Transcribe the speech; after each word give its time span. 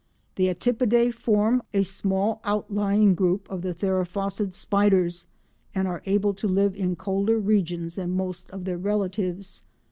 The 0.35 0.47
Atypidae 0.51 1.13
form 1.13 1.61
a 1.75 1.83
small 1.83 2.41
outlying 2.43 3.13
group 3.13 3.47
of 3.51 3.61
the 3.61 3.71
Theraphosid 3.71 4.51
spiders 4.55 5.27
and 5.75 5.87
are 5.87 6.01
able 6.07 6.33
to 6.33 6.47
live 6.47 6.75
in 6.75 6.95
colder 6.95 7.37
regions 7.37 7.93
than 7.93 8.09
most 8.17 8.49
of 8.49 8.65
their 8.65 8.79
relatives. 8.79 9.61